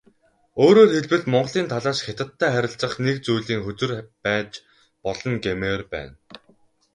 Өөрөөр 0.63 0.89
хэлбэл, 0.95 1.25
Монголын 1.33 1.67
талаас 1.73 1.99
Хятадтай 2.05 2.49
харилцах 2.53 2.93
нэг 3.05 3.17
зүйлийн 3.25 3.61
хөзөр 3.63 3.91
байж 4.23 4.51
болно 5.05 5.33
гэмээр 5.45 5.81
байна. 5.93 6.15